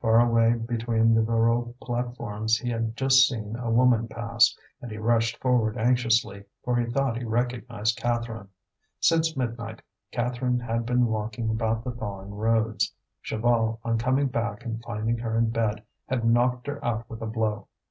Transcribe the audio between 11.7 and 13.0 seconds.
the thawing roads.